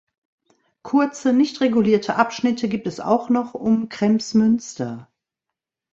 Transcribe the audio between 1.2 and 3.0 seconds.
nicht regulierte Abschnitte gibt es